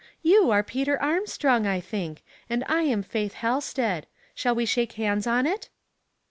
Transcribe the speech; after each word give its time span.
"You 0.31 0.49
are 0.49 0.63
Peter 0.63 0.99
Armstrong, 0.99 1.67
I 1.67 1.79
think, 1.79 2.23
and 2.49 2.63
I 2.67 2.81
am 2.81 3.03
Faith 3.03 3.35
Halsted. 3.35 4.07
Shall 4.33 4.55
we 4.55 4.65
shake 4.65 4.93
hands 4.93 5.27
on 5.27 5.45
it 5.45 5.69